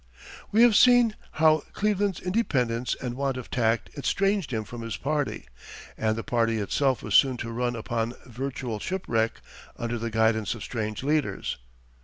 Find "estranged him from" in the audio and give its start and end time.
3.95-4.81